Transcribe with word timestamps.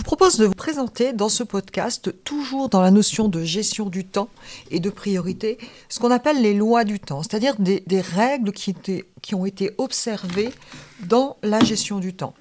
Vous 0.00 0.04
propose 0.04 0.38
de 0.38 0.46
vous 0.46 0.54
présenter 0.54 1.12
dans 1.12 1.28
ce 1.28 1.42
podcast, 1.42 2.24
toujours 2.24 2.70
dans 2.70 2.80
la 2.80 2.90
notion 2.90 3.28
de 3.28 3.44
gestion 3.44 3.90
du 3.90 4.06
temps 4.06 4.30
et 4.70 4.80
de 4.80 4.88
priorité, 4.88 5.58
ce 5.90 6.00
qu'on 6.00 6.10
appelle 6.10 6.40
les 6.40 6.54
lois 6.54 6.84
du 6.84 6.98
temps, 6.98 7.22
c'est-à-dire 7.22 7.54
des, 7.58 8.00
règles 8.00 8.52
qui, 8.52 8.74
qui 9.20 9.34
ont 9.34 9.44
été 9.44 9.72
observées 9.76 10.54
dans 11.04 11.36
la 11.42 11.60
gestion 11.60 11.98
du 11.98 12.14
temps. 12.14 12.32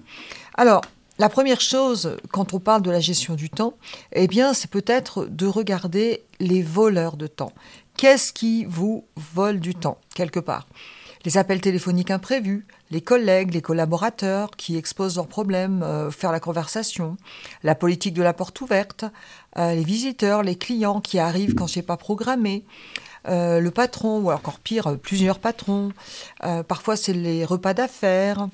Alors, 0.56 0.84
la 1.18 1.28
première 1.28 1.60
chose, 1.60 2.16
quand 2.32 2.54
on 2.54 2.62
parle 2.62 2.82
de 2.82 2.92
la 2.92 3.02
gestion 3.02 3.36
du 3.36 3.50
temps, 3.50 3.74
eh 4.14 4.28
bien, 4.28 4.54
c'est 4.54 4.72
peut-être 4.72 5.26
de 5.26 5.46
regarder 5.46 6.24
les 6.40 6.62
voleurs 6.62 7.18
de 7.18 7.28
temps. 7.28 7.52
Qu'est-ce 7.98 8.32
qui 8.32 8.64
vous 8.64 9.04
vole 9.18 9.60
du 9.60 9.76
temps, 9.76 9.98
quelque 10.16 10.40
part? 10.40 10.66
Les 11.26 11.38
appels 11.38 11.60
téléphoniques 11.60 12.12
imprévus, 12.12 12.66
les 12.92 13.02
collègues, 13.02 13.54
les 13.54 13.62
collaborateurs 13.62 14.52
qui 14.52 14.78
exposent 14.78 15.16
leurs 15.16 15.28
problèmes, 15.28 15.84
euh, 15.84 16.12
faire 16.12 16.32
la 16.32 16.40
conversation, 16.40 17.18
la 17.64 17.76
politique 17.76 18.14
de 18.14 18.24
la 18.24 18.34
porte 18.34 18.60
ouverte, 18.62 19.06
euh, 19.58 19.74
les 19.74 19.84
visiteurs, 19.84 20.44
les 20.44 20.56
clients 20.56 21.02
qui 21.02 21.20
arrivent 21.20 21.56
quand 21.56 21.76
n'ai 21.76 21.82
pas 21.82 21.98
programmé, 21.98 22.64
euh, 23.28 23.60
le 23.60 23.72
patron, 23.72 24.20
ou 24.20 24.32
encore 24.32 24.60
pire, 24.60 24.98
plusieurs 24.98 25.40
patrons, 25.40 25.92
parfois 26.68 26.96
c'est 26.96 27.14
les 27.14 27.46
repas 27.46 27.74
d'affaires. 27.74 28.48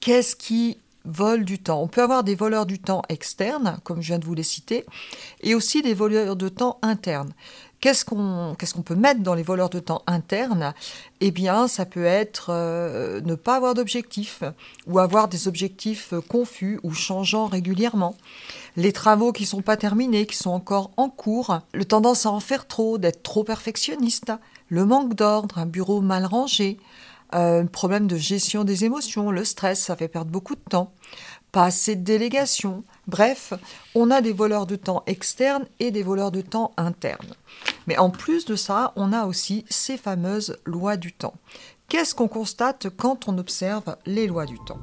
Qu'est-ce 0.00 0.36
qui 0.36 0.78
vole 1.04 1.44
du 1.44 1.58
temps? 1.58 1.82
On 1.82 1.88
peut 1.88 2.02
avoir 2.02 2.24
des 2.24 2.34
voleurs 2.34 2.66
du 2.66 2.78
temps 2.78 3.02
externes, 3.08 3.78
comme 3.84 4.00
je 4.00 4.08
viens 4.08 4.18
de 4.18 4.24
vous 4.24 4.34
les 4.34 4.44
citer, 4.44 4.86
et 5.42 5.54
aussi 5.54 5.82
des 5.82 5.94
voleurs 5.94 6.36
de 6.36 6.48
temps 6.48 6.78
internes. 6.82 7.32
Qu'est-ce 7.80 8.04
qu'on 8.04 8.82
peut 8.84 8.94
mettre 8.94 9.20
dans 9.20 9.32
les 9.32 9.42
voleurs 9.42 9.70
de 9.70 9.80
temps 9.80 10.02
internes? 10.06 10.74
Eh 11.22 11.30
bien, 11.30 11.66
ça 11.66 11.86
peut 11.86 12.04
être 12.04 12.48
euh, 12.50 13.22
ne 13.22 13.34
pas 13.34 13.56
avoir 13.56 13.72
d'objectifs 13.72 14.42
ou 14.86 14.98
avoir 14.98 15.28
des 15.28 15.48
objectifs 15.48 16.12
confus 16.28 16.78
ou 16.82 16.92
changeants 16.92 17.46
régulièrement. 17.46 18.16
Les 18.76 18.92
travaux 18.92 19.32
qui 19.32 19.46
sont 19.46 19.62
pas 19.62 19.78
terminés, 19.78 20.26
qui 20.26 20.36
sont 20.36 20.50
encore 20.50 20.90
en 20.98 21.08
cours, 21.08 21.60
le 21.72 21.86
tendance 21.86 22.26
à 22.26 22.30
en 22.30 22.40
faire 22.40 22.66
trop, 22.66 22.98
d'être 22.98 23.22
trop 23.22 23.44
perfectionniste, 23.44 24.32
le 24.68 24.84
manque 24.84 25.14
d'ordre, 25.14 25.56
un 25.56 25.66
bureau 25.66 26.02
mal 26.02 26.26
rangé, 26.26 26.78
euh, 27.34 27.64
problème 27.64 28.06
de 28.06 28.16
gestion 28.16 28.64
des 28.64 28.84
émotions, 28.84 29.30
le 29.30 29.44
stress, 29.44 29.80
ça 29.80 29.96
fait 29.96 30.08
perdre 30.08 30.30
beaucoup 30.30 30.54
de 30.54 30.60
temps, 30.68 30.92
pas 31.52 31.64
assez 31.64 31.96
de 31.96 32.02
délégation. 32.02 32.84
Bref, 33.06 33.52
on 33.94 34.10
a 34.10 34.20
des 34.20 34.32
voleurs 34.32 34.66
de 34.66 34.76
temps 34.76 35.02
externes 35.06 35.66
et 35.78 35.90
des 35.90 36.02
voleurs 36.02 36.30
de 36.30 36.40
temps 36.40 36.72
internes. 36.76 37.34
Mais 37.86 37.98
en 37.98 38.10
plus 38.10 38.44
de 38.44 38.56
ça, 38.56 38.92
on 38.96 39.12
a 39.12 39.26
aussi 39.26 39.64
ces 39.68 39.96
fameuses 39.96 40.58
lois 40.64 40.96
du 40.96 41.12
temps. 41.12 41.34
Qu'est-ce 41.88 42.14
qu'on 42.14 42.28
constate 42.28 42.88
quand 42.96 43.28
on 43.28 43.38
observe 43.38 43.96
les 44.06 44.26
lois 44.26 44.46
du 44.46 44.58
temps? 44.60 44.78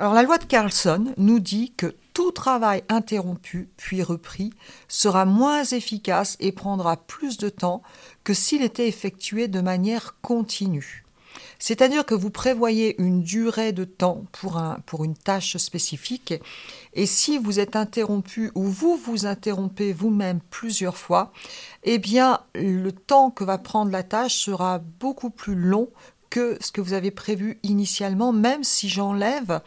Alors 0.00 0.14
la 0.14 0.22
loi 0.22 0.38
de 0.38 0.44
Carlson 0.44 1.12
nous 1.16 1.40
dit 1.40 1.72
que 1.76 1.92
travail 2.38 2.84
interrompu 2.88 3.68
puis 3.76 4.00
repris 4.04 4.52
sera 4.86 5.24
moins 5.24 5.64
efficace 5.64 6.36
et 6.38 6.52
prendra 6.52 6.96
plus 6.96 7.36
de 7.36 7.48
temps 7.48 7.82
que 8.22 8.32
s'il 8.32 8.62
était 8.62 8.86
effectué 8.86 9.48
de 9.48 9.60
manière 9.60 10.14
continue. 10.22 11.04
C'est-à-dire 11.58 12.06
que 12.06 12.14
vous 12.14 12.30
prévoyez 12.30 12.94
une 13.02 13.24
durée 13.24 13.72
de 13.72 13.82
temps 13.82 14.22
pour, 14.30 14.56
un, 14.56 14.78
pour 14.86 15.02
une 15.02 15.16
tâche 15.16 15.56
spécifique, 15.56 16.32
et 16.94 17.06
si 17.06 17.38
vous 17.38 17.58
êtes 17.58 17.74
interrompu 17.74 18.52
ou 18.54 18.62
vous 18.62 18.96
vous 18.96 19.26
interrompez 19.26 19.92
vous-même 19.92 20.38
plusieurs 20.50 20.96
fois, 20.96 21.32
eh 21.82 21.98
bien 21.98 22.40
le 22.54 22.92
temps 22.92 23.32
que 23.32 23.42
va 23.42 23.58
prendre 23.58 23.90
la 23.90 24.04
tâche 24.04 24.36
sera 24.36 24.78
beaucoup 25.00 25.30
plus 25.30 25.56
long 25.56 25.90
que 26.30 26.56
ce 26.60 26.70
que 26.70 26.80
vous 26.80 26.92
avez 26.92 27.10
prévu 27.10 27.58
initialement, 27.64 28.32
même 28.32 28.62
si 28.62 28.88
j'enlève 28.88 29.60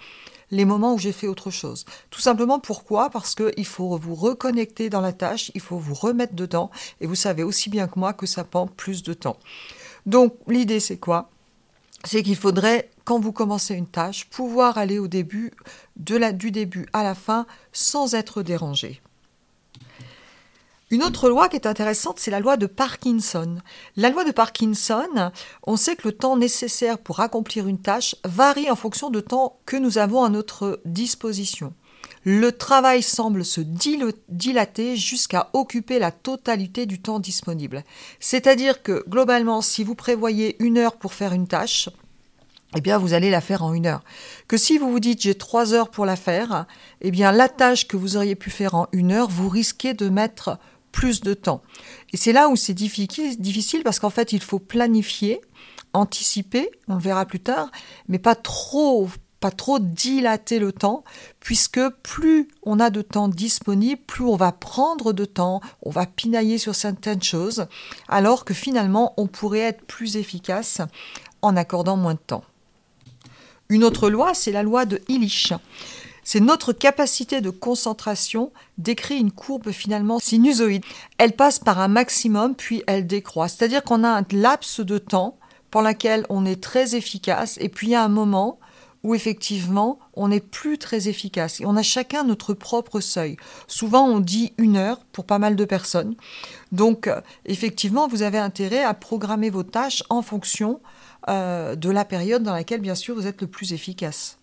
les 0.51 0.65
moments 0.65 0.93
où 0.93 0.99
j'ai 0.99 1.11
fait 1.11 1.27
autre 1.27 1.49
chose. 1.49 1.85
Tout 2.09 2.21
simplement 2.21 2.59
pourquoi? 2.59 3.09
Parce 3.09 3.35
qu'il 3.35 3.65
faut 3.65 3.97
vous 3.97 4.15
reconnecter 4.15 4.89
dans 4.89 5.01
la 5.01 5.13
tâche, 5.13 5.51
il 5.55 5.61
faut 5.61 5.77
vous 5.77 5.93
remettre 5.93 6.35
dedans, 6.35 6.69
et 6.99 7.07
vous 7.07 7.15
savez 7.15 7.43
aussi 7.43 7.69
bien 7.69 7.87
que 7.87 7.97
moi 7.97 8.13
que 8.13 8.25
ça 8.25 8.43
prend 8.43 8.67
plus 8.67 9.03
de 9.03 9.13
temps. 9.13 9.37
Donc 10.05 10.35
l'idée 10.47 10.79
c'est 10.79 10.97
quoi? 10.97 11.29
C'est 12.03 12.23
qu'il 12.23 12.35
faudrait, 12.35 12.89
quand 13.05 13.19
vous 13.19 13.31
commencez 13.31 13.75
une 13.75 13.85
tâche, 13.85 14.25
pouvoir 14.25 14.77
aller 14.77 14.97
au 14.97 15.07
début, 15.07 15.51
du 15.97 16.51
début 16.51 16.87
à 16.93 17.03
la 17.03 17.13
fin, 17.13 17.45
sans 17.73 18.15
être 18.15 18.41
dérangé. 18.41 19.01
Une 20.91 21.03
autre 21.03 21.29
loi 21.29 21.47
qui 21.47 21.55
est 21.55 21.67
intéressante, 21.67 22.19
c'est 22.19 22.31
la 22.31 22.41
loi 22.41 22.57
de 22.57 22.65
Parkinson. 22.65 23.59
La 23.95 24.09
loi 24.09 24.25
de 24.25 24.31
Parkinson, 24.31 25.31
on 25.63 25.77
sait 25.77 25.95
que 25.95 26.09
le 26.09 26.11
temps 26.11 26.35
nécessaire 26.35 26.97
pour 26.97 27.21
accomplir 27.21 27.69
une 27.69 27.79
tâche 27.79 28.17
varie 28.25 28.69
en 28.69 28.75
fonction 28.75 29.09
du 29.09 29.23
temps 29.23 29.57
que 29.65 29.77
nous 29.77 29.99
avons 29.99 30.25
à 30.25 30.29
notre 30.29 30.81
disposition. 30.83 31.73
Le 32.25 32.51
travail 32.51 33.03
semble 33.03 33.45
se 33.45 33.61
dilater 33.61 34.97
jusqu'à 34.97 35.49
occuper 35.53 35.97
la 35.97 36.11
totalité 36.11 36.85
du 36.85 37.01
temps 37.01 37.19
disponible. 37.19 37.85
C'est-à-dire 38.19 38.83
que 38.83 39.05
globalement, 39.07 39.61
si 39.61 39.85
vous 39.85 39.95
prévoyez 39.95 40.61
une 40.61 40.77
heure 40.77 40.97
pour 40.97 41.13
faire 41.13 41.31
une 41.31 41.47
tâche, 41.47 41.87
eh 42.75 42.81
bien, 42.81 42.97
vous 42.97 43.13
allez 43.13 43.29
la 43.29 43.41
faire 43.41 43.63
en 43.63 43.73
une 43.73 43.85
heure. 43.85 44.03
Que 44.47 44.55
si 44.55 44.77
vous 44.77 44.91
vous 44.91 44.99
dites 45.01 45.21
j'ai 45.21 45.35
trois 45.35 45.73
heures 45.73 45.89
pour 45.89 46.05
la 46.05 46.15
faire, 46.15 46.65
eh 47.01 47.11
bien, 47.11 47.31
la 47.31 47.49
tâche 47.49 47.87
que 47.87 47.97
vous 47.97 48.15
auriez 48.15 48.35
pu 48.35 48.49
faire 48.49 48.75
en 48.75 48.87
une 48.93 49.11
heure, 49.11 49.29
vous 49.29 49.49
risquez 49.49 49.93
de 49.93 50.07
mettre 50.07 50.57
plus 50.91 51.21
de 51.21 51.33
temps. 51.33 51.61
Et 52.13 52.17
c'est 52.17 52.33
là 52.33 52.49
où 52.49 52.55
c'est 52.55 52.73
difficile 52.73 53.83
parce 53.83 53.99
qu'en 53.99 54.09
fait, 54.09 54.33
il 54.33 54.41
faut 54.41 54.59
planifier, 54.59 55.41
anticiper, 55.93 56.69
on 56.87 56.95
le 56.95 57.01
verra 57.01 57.25
plus 57.25 57.39
tard, 57.39 57.71
mais 58.07 58.19
pas 58.19 58.35
trop 58.35 59.09
pas 59.41 59.51
trop 59.51 59.79
dilater 59.79 60.59
le 60.59 60.71
temps, 60.71 61.03
puisque 61.39 61.81
plus 62.03 62.47
on 62.61 62.79
a 62.79 62.91
de 62.91 63.01
temps 63.01 63.27
disponible, 63.27 63.99
plus 64.05 64.23
on 64.23 64.35
va 64.35 64.51
prendre 64.51 65.13
de 65.13 65.25
temps, 65.25 65.61
on 65.81 65.89
va 65.89 66.05
pinailler 66.05 66.59
sur 66.59 66.75
certaines 66.75 67.23
choses, 67.23 67.65
alors 68.07 68.45
que 68.45 68.53
finalement 68.53 69.15
on 69.17 69.25
pourrait 69.25 69.59
être 69.59 69.83
plus 69.85 70.15
efficace 70.15 70.79
en 71.41 71.57
accordant 71.57 71.97
moins 71.97 72.13
de 72.13 72.19
temps. 72.19 72.43
Une 73.67 73.83
autre 73.83 74.11
loi, 74.11 74.35
c'est 74.35 74.51
la 74.51 74.61
loi 74.61 74.85
de 74.85 75.01
Illich. 75.07 75.53
C'est 76.23 76.39
notre 76.39 76.73
capacité 76.73 77.41
de 77.41 77.49
concentration 77.49 78.51
décrit 78.77 79.17
une 79.17 79.31
courbe 79.31 79.71
finalement 79.71 80.19
sinusoïde. 80.19 80.83
Elle 81.17 81.35
passe 81.35 81.59
par 81.59 81.79
un 81.79 81.87
maximum 81.87 82.55
puis 82.55 82.83
elle 82.87 83.07
décroît. 83.07 83.47
C'est-à-dire 83.47 83.83
qu'on 83.83 84.03
a 84.03 84.09
un 84.09 84.25
laps 84.31 84.79
de 84.79 84.97
temps 84.97 85.37
pour 85.71 85.81
lequel 85.81 86.25
on 86.29 86.45
est 86.45 86.61
très 86.61 86.95
efficace 86.95 87.57
et 87.59 87.69
puis 87.69 87.87
il 87.87 87.91
y 87.91 87.95
a 87.95 88.03
un 88.03 88.09
moment 88.09 88.59
où 89.03 89.15
effectivement 89.15 89.97
on 90.13 90.27
n'est 90.27 90.41
plus 90.41 90.77
très 90.77 91.07
efficace. 91.07 91.59
Et 91.59 91.65
on 91.65 91.75
a 91.75 91.81
chacun 91.81 92.23
notre 92.23 92.53
propre 92.53 92.99
seuil. 92.99 93.37
Souvent 93.67 94.05
on 94.05 94.19
dit 94.19 94.53
une 94.57 94.77
heure 94.77 94.99
pour 95.11 95.25
pas 95.25 95.39
mal 95.39 95.55
de 95.55 95.65
personnes. 95.65 96.15
Donc 96.71 97.09
effectivement 97.45 98.07
vous 98.07 98.21
avez 98.21 98.37
intérêt 98.37 98.83
à 98.83 98.93
programmer 98.93 99.49
vos 99.49 99.63
tâches 99.63 100.03
en 100.09 100.21
fonction 100.21 100.81
euh, 101.29 101.75
de 101.75 101.89
la 101.89 102.05
période 102.05 102.43
dans 102.43 102.53
laquelle 102.53 102.81
bien 102.81 102.95
sûr 102.95 103.15
vous 103.15 103.27
êtes 103.27 103.41
le 103.41 103.47
plus 103.47 103.73
efficace. 103.73 104.37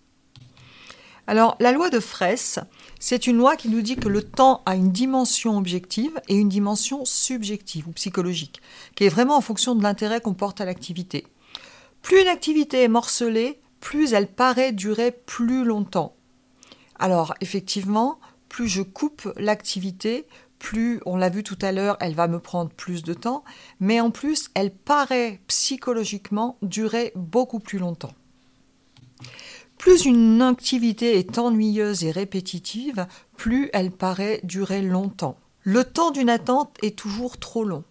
Alors, 1.28 1.56
la 1.60 1.72
loi 1.72 1.90
de 1.90 2.00
Fraisse, 2.00 2.58
c'est 2.98 3.26
une 3.26 3.36
loi 3.36 3.54
qui 3.56 3.68
nous 3.68 3.82
dit 3.82 3.96
que 3.96 4.08
le 4.08 4.22
temps 4.22 4.62
a 4.64 4.74
une 4.74 4.92
dimension 4.92 5.58
objective 5.58 6.18
et 6.26 6.34
une 6.34 6.48
dimension 6.48 7.04
subjective 7.04 7.86
ou 7.86 7.92
psychologique, 7.92 8.62
qui 8.94 9.04
est 9.04 9.10
vraiment 9.10 9.36
en 9.36 9.42
fonction 9.42 9.74
de 9.74 9.82
l'intérêt 9.82 10.22
qu'on 10.22 10.32
porte 10.32 10.62
à 10.62 10.64
l'activité. 10.64 11.26
Plus 12.00 12.22
une 12.22 12.28
activité 12.28 12.82
est 12.82 12.88
morcelée, 12.88 13.60
plus 13.78 14.14
elle 14.14 14.26
paraît 14.26 14.72
durer 14.72 15.12
plus 15.12 15.66
longtemps. 15.66 16.16
Alors, 16.98 17.34
effectivement, 17.42 18.18
plus 18.48 18.66
je 18.66 18.80
coupe 18.80 19.30
l'activité, 19.36 20.24
plus, 20.58 21.02
on 21.04 21.18
l'a 21.18 21.28
vu 21.28 21.42
tout 21.42 21.58
à 21.60 21.72
l'heure, 21.72 21.98
elle 22.00 22.14
va 22.14 22.26
me 22.26 22.40
prendre 22.40 22.70
plus 22.70 23.02
de 23.02 23.12
temps, 23.12 23.44
mais 23.80 24.00
en 24.00 24.10
plus, 24.10 24.48
elle 24.54 24.70
paraît 24.70 25.42
psychologiquement 25.46 26.56
durer 26.62 27.12
beaucoup 27.16 27.58
plus 27.60 27.78
longtemps. 27.78 28.14
Plus 29.78 30.04
une 30.04 30.42
activité 30.42 31.18
est 31.18 31.38
ennuyeuse 31.38 32.04
et 32.04 32.10
répétitive, 32.10 33.06
plus 33.36 33.70
elle 33.72 33.92
paraît 33.92 34.40
durer 34.42 34.82
longtemps. 34.82 35.38
Le 35.62 35.84
temps 35.84 36.10
d'une 36.10 36.30
attente 36.30 36.76
est 36.82 36.98
toujours 36.98 37.38
trop 37.38 37.64
long. 37.64 37.84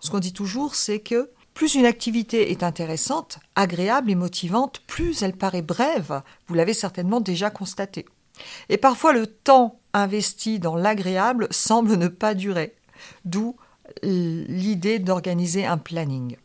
Ce 0.00 0.10
qu'on 0.10 0.18
dit 0.18 0.32
toujours, 0.32 0.74
c'est 0.74 1.00
que 1.00 1.30
plus 1.52 1.74
une 1.74 1.86
activité 1.86 2.50
est 2.50 2.62
intéressante, 2.62 3.38
agréable 3.54 4.10
et 4.10 4.14
motivante, 4.16 4.82
plus 4.86 5.22
elle 5.22 5.36
paraît 5.36 5.62
brève. 5.62 6.22
Vous 6.48 6.54
l'avez 6.54 6.74
certainement 6.74 7.20
déjà 7.20 7.50
constaté. 7.50 8.06
Et 8.68 8.76
parfois 8.76 9.12
le 9.12 9.26
temps 9.26 9.78
investi 9.92 10.58
dans 10.58 10.76
l'agréable 10.76 11.46
semble 11.50 11.96
ne 11.96 12.08
pas 12.08 12.34
durer, 12.34 12.74
d'où 13.24 13.54
l'idée 14.02 14.98
d'organiser 14.98 15.66
un 15.66 15.78
planning. 15.78 16.36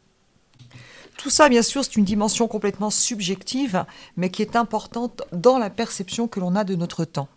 Tout 1.20 1.30
ça, 1.30 1.50
bien 1.50 1.64
sûr, 1.64 1.84
c'est 1.84 1.98
une 1.98 2.06
dimension 2.06 2.48
complètement 2.48 2.90
subjective, 2.90 3.84
mais 4.16 4.30
qui 4.30 4.42
est 4.42 4.56
importante 4.56 5.22
dans 5.34 5.58
la 5.58 5.70
perception 5.70 6.30
que 6.30 6.40
l'on 6.40 6.56
a 6.56 6.64
de 6.64 6.76
notre 6.76 7.04
temps. 7.04 7.28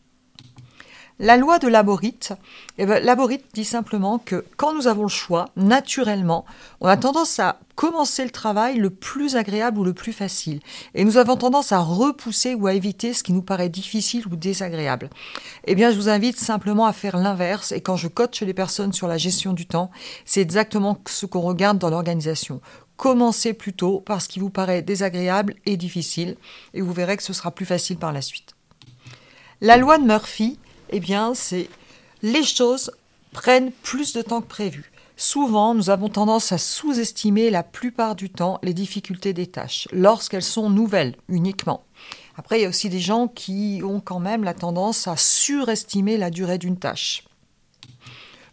La 1.19 1.37
loi 1.37 1.58
de 1.58 1.67
Laborite, 1.67 2.32
eh 2.79 2.87
ben, 2.87 3.02
Laborite 3.02 3.44
dit 3.55 3.64
simplement 3.64 4.19
que 4.19 4.44
quand 4.56 4.73
nous 4.73 4.87
avons 4.87 5.02
le 5.02 5.08
choix, 5.08 5.49
naturellement, 5.56 6.44
on 6.81 6.87
a 6.87 6.96
tendance 6.96 7.40
à 7.40 7.58
commencer 7.75 8.25
le 8.25 8.31
travail 8.31 8.79
le 8.79 8.90
plus 8.90 9.34
agréable 9.34 9.81
ou 9.81 9.84
le 9.84 9.94
plus 9.94 10.12
facile. 10.12 10.61
Et 10.94 11.05
nous 11.05 11.17
avons 11.17 11.37
tendance 11.37 11.73
à 11.73 11.81
repousser 11.81 12.55
ou 12.55 12.69
à 12.69 12.75
éviter 12.75 13.12
ce 13.12 13.25
qui 13.25 13.32
nous 13.32 13.43
paraît 13.43 13.69
difficile 13.69 14.26
ou 14.29 14.37
désagréable. 14.37 15.11
Eh 15.64 15.75
bien, 15.75 15.90
je 15.90 15.96
vous 15.96 16.08
invite 16.08 16.38
simplement 16.38 16.87
à 16.87 16.93
faire 16.93 17.17
l'inverse. 17.17 17.73
Et 17.73 17.81
quand 17.81 17.96
je 17.96 18.08
coach 18.08 18.43
les 18.43 18.55
personnes 18.55 18.93
sur 18.93 19.08
la 19.08 19.19
gestion 19.19 19.52
du 19.52 19.67
temps, 19.67 19.90
c'est 20.25 20.40
exactement 20.40 20.99
ce 21.08 21.26
qu'on 21.26 21.40
regarde 21.40 21.79
dans 21.79 21.90
l'organisation. 21.90 22.61
Commencez 23.02 23.52
plutôt 23.52 23.99
par 23.99 24.22
ce 24.22 24.28
qui 24.28 24.38
vous 24.38 24.49
paraît 24.49 24.81
désagréable 24.81 25.56
et 25.66 25.76
difficile, 25.76 26.37
et 26.72 26.81
vous 26.81 26.93
verrez 26.93 27.16
que 27.16 27.25
ce 27.25 27.32
sera 27.32 27.50
plus 27.50 27.66
facile 27.66 27.96
par 27.96 28.12
la 28.12 28.22
suite. 28.22 28.54
La 29.60 29.76
loi 29.76 29.99
de 29.99 30.04
Murphy, 30.04 30.56
eh 30.90 31.00
bien, 31.00 31.34
c'est 31.34 31.69
les 32.22 32.44
choses 32.44 32.93
prennent 33.32 33.72
plus 33.72 34.12
de 34.12 34.22
temps 34.22 34.40
que 34.40 34.46
prévu. 34.46 34.93
Souvent, 35.16 35.75
nous 35.75 35.90
avons 35.90 36.10
tendance 36.10 36.52
à 36.52 36.58
sous-estimer 36.58 37.50
la 37.50 37.64
plupart 37.64 38.14
du 38.14 38.31
temps 38.31 38.60
les 38.62 38.72
difficultés 38.72 39.32
des 39.32 39.48
tâches, 39.48 39.88
lorsqu'elles 39.90 40.44
sont 40.44 40.70
nouvelles 40.70 41.16
uniquement. 41.28 41.82
Après, 42.37 42.60
il 42.60 42.62
y 42.62 42.66
a 42.66 42.69
aussi 42.69 42.88
des 42.88 43.00
gens 43.00 43.26
qui 43.26 43.82
ont 43.84 43.98
quand 43.98 44.20
même 44.20 44.44
la 44.44 44.55
tendance 44.55 45.08
à 45.08 45.16
surestimer 45.16 46.19
la 46.19 46.31
durée 46.31 46.58
d'une 46.58 46.78
tâche. 46.78 47.25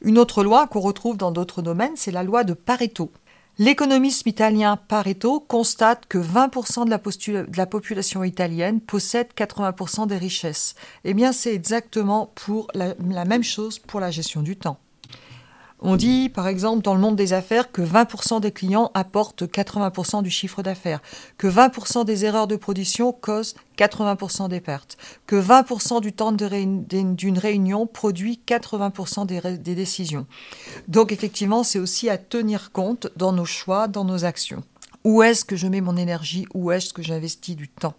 Une 0.02 0.18
autre 0.18 0.44
loi 0.44 0.66
qu'on 0.66 0.80
retrouve 0.80 1.18
dans 1.18 1.32
d'autres 1.32 1.62
domaines, 1.62 1.98
c'est 1.98 2.10
la 2.10 2.24
loi 2.24 2.44
de 2.44 2.54
Pareto. 2.54 3.12
L'économiste 3.62 4.26
italien 4.26 4.78
Pareto 4.78 5.42
constate 5.42 6.06
que 6.08 6.18
20% 6.18 6.86
de 6.86 7.58
la, 7.58 7.66
population 7.66 8.24
italienne 8.24 8.80
possède 8.80 9.28
80% 9.36 10.08
des 10.08 10.16
richesses. 10.16 10.76
Eh 11.04 11.14
bien, 11.14 11.34
c'est 11.34 11.54
exactement 11.54 12.32
pour 12.36 12.68
la 12.74 13.26
même 13.26 13.44
chose 13.44 13.78
pour 13.78 14.00
la 14.00 14.12
gestion 14.12 14.44
du 14.44 14.56
temps. 14.56 14.80
On 15.82 15.96
dit, 15.96 16.28
par 16.28 16.48
exemple, 16.48 16.84
dans 16.84 16.94
le 16.94 17.00
monde 17.00 17.16
des 17.16 17.32
affaires, 17.32 17.72
que 17.72 17.82
20% 17.82 18.42
des 18.42 18.52
clients 18.52 18.92
apportent 18.94 19.44
80% 19.44 20.22
du 20.24 20.30
chiffre 20.30 20.62
d'affaires, 20.62 21.02
que 21.38 21.48
20% 21.48 22.04
des 22.04 22.26
erreurs 22.26 22.48
de 22.48 22.58
production 22.58 23.14
causent 23.14 23.56
80% 23.78 24.50
des 24.50 24.60
pertes, 24.60 24.98
que 25.26 25.38
20% 25.38 26.02
du 26.02 26.12
temps 26.12 26.34
d'une 26.34 27.38
réunion 27.38 27.88
produit 27.88 28.42
80% 28.46 29.26
des, 29.26 29.76
décisions. 29.76 30.26
Donc 30.90 31.14
effectivement, 31.14 31.64
c'est 31.64 31.80
aussi 31.80 32.10
à 32.10 32.18
tenir 32.18 32.74
compte 32.74 33.08
dans 33.16 33.32
nos 33.32 33.46
choix, 33.46 33.88
dans 33.88 34.04
nos 34.04 34.26
actions. 34.26 34.64
Où 35.06 35.24
est-ce 35.24 35.46
que 35.46 35.56
je 35.56 35.68
mets 35.68 35.82
mon 35.82 35.96
énergie? 35.96 36.46
Où 36.54 36.72
est-ce 36.72 36.92
que 36.92 37.02
j'investis 37.02 37.56
du 37.56 37.70
temps? 37.70 37.96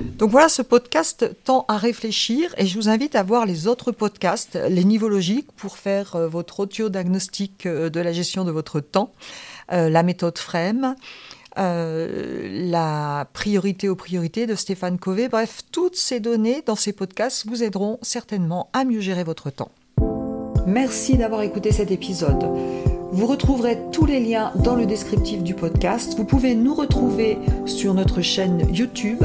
Donc 0.00 0.30
voilà, 0.30 0.48
ce 0.48 0.62
podcast 0.62 1.30
tend 1.44 1.64
à 1.68 1.76
réfléchir 1.76 2.54
et 2.56 2.66
je 2.66 2.76
vous 2.76 2.88
invite 2.88 3.14
à 3.16 3.22
voir 3.22 3.46
les 3.46 3.66
autres 3.66 3.92
podcasts, 3.92 4.58
les 4.68 4.84
niveaux 4.84 5.08
logiques 5.08 5.50
pour 5.52 5.76
faire 5.76 6.16
euh, 6.16 6.28
votre 6.28 6.60
audio-diagnostic 6.60 7.66
euh, 7.66 7.90
de 7.90 8.00
la 8.00 8.12
gestion 8.12 8.44
de 8.44 8.50
votre 8.50 8.80
temps, 8.80 9.12
euh, 9.72 9.88
la 9.90 10.02
méthode 10.02 10.38
FREM, 10.38 10.94
la 11.56 13.26
priorité 13.32 13.88
aux 13.88 13.96
priorités 13.96 14.46
de 14.46 14.54
Stéphane 14.54 14.98
Covey. 14.98 15.28
Bref, 15.28 15.60
toutes 15.72 15.96
ces 15.96 16.20
données 16.20 16.62
dans 16.64 16.76
ces 16.76 16.92
podcasts 16.92 17.46
vous 17.46 17.62
aideront 17.62 17.98
certainement 18.02 18.70
à 18.72 18.84
mieux 18.84 19.00
gérer 19.00 19.24
votre 19.24 19.50
temps. 19.50 19.70
Merci 20.66 21.16
d'avoir 21.16 21.42
écouté 21.42 21.72
cet 21.72 21.90
épisode. 21.90 22.44
Vous 23.12 23.26
retrouverez 23.26 23.76
tous 23.90 24.06
les 24.06 24.20
liens 24.20 24.52
dans 24.54 24.76
le 24.76 24.86
descriptif 24.86 25.42
du 25.42 25.54
podcast. 25.54 26.14
Vous 26.16 26.24
pouvez 26.24 26.54
nous 26.54 26.74
retrouver 26.74 27.38
sur 27.66 27.92
notre 27.92 28.22
chaîne 28.22 28.64
YouTube. 28.72 29.24